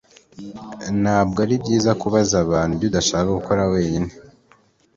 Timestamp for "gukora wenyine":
3.37-4.11